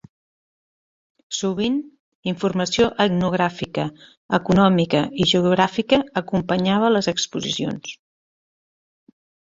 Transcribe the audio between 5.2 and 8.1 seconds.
i geogràfica acompanyava les exposicions.